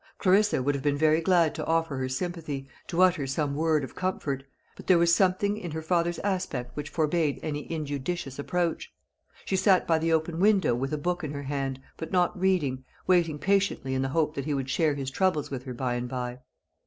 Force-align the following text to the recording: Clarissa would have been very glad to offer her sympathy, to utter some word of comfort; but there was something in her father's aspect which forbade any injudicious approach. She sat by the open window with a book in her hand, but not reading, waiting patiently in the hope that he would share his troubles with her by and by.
Clarissa 0.17 0.63
would 0.63 0.73
have 0.73 0.83
been 0.83 0.97
very 0.97 1.21
glad 1.21 1.53
to 1.53 1.65
offer 1.67 1.97
her 1.97 2.09
sympathy, 2.09 2.67
to 2.87 3.03
utter 3.03 3.27
some 3.27 3.53
word 3.53 3.83
of 3.83 3.93
comfort; 3.93 4.43
but 4.75 4.87
there 4.87 4.97
was 4.97 5.13
something 5.13 5.55
in 5.57 5.69
her 5.69 5.81
father's 5.83 6.17
aspect 6.23 6.75
which 6.75 6.89
forbade 6.89 7.39
any 7.43 7.71
injudicious 7.71 8.39
approach. 8.39 8.91
She 9.45 9.55
sat 9.55 9.85
by 9.85 9.99
the 9.99 10.11
open 10.11 10.39
window 10.39 10.73
with 10.73 10.91
a 10.91 10.97
book 10.97 11.23
in 11.23 11.33
her 11.33 11.43
hand, 11.43 11.79
but 11.97 12.11
not 12.11 12.35
reading, 12.39 12.83
waiting 13.05 13.37
patiently 13.37 13.93
in 13.93 14.01
the 14.01 14.09
hope 14.09 14.33
that 14.33 14.45
he 14.45 14.55
would 14.55 14.71
share 14.71 14.95
his 14.95 15.11
troubles 15.11 15.51
with 15.51 15.65
her 15.65 15.73
by 15.75 15.93
and 15.93 16.09
by. 16.09 16.39